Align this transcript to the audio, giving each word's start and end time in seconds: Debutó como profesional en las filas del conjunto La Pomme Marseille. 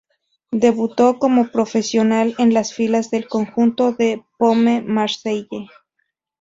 Debutó 0.55 1.19
como 1.19 1.51
profesional 1.51 2.33
en 2.39 2.55
las 2.55 2.73
filas 2.73 3.11
del 3.11 3.27
conjunto 3.27 3.95
La 3.99 4.25
Pomme 4.39 4.81
Marseille. 4.81 5.69